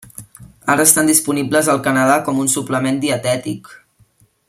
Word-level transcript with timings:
Ara 0.75 0.85
estan 0.89 1.11
disponibles 1.11 1.69
al 1.73 1.83
Canadà 1.89 2.15
com 2.31 2.41
un 2.45 2.49
suplement 2.57 2.99
dietètic. 3.07 3.71